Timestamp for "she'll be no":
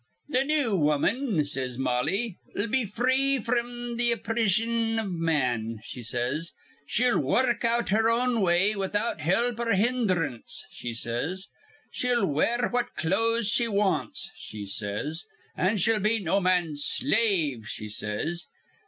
15.77-16.39